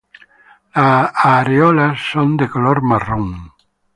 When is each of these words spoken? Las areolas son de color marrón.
Las 0.73 1.11
areolas 1.15 1.99
son 2.11 2.35
de 2.35 2.49
color 2.49 2.81
marrón. 2.81 3.51